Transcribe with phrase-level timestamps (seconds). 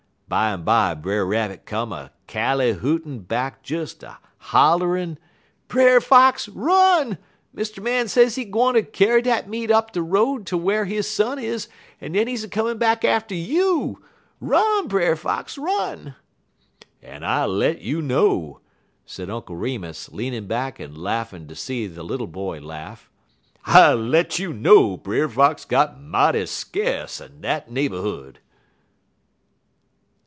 [0.33, 5.17] Bimeby Brer Rabbit come a cally hootin' back des a hollerin': "'Run,
[5.67, 7.17] Brer Fox, run!
[7.53, 7.83] Mr.
[7.83, 11.37] Man say he gwine to kyar dat meat up de road ter whar he son
[11.37, 11.67] is,
[11.99, 14.01] en den he's a comin' back atter you.
[14.39, 16.15] Run, Brer Fox, run!'
[17.03, 18.61] "En I let you know,"
[19.05, 23.09] said Uncle Remus, leaning back and laughing to see the little boy laugh,
[23.65, 28.39] "I let you know Brer Fox got mighty skace in dat neighborhood!"